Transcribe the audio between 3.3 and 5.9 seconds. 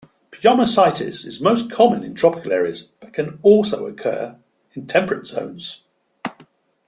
also occur in temperate zones.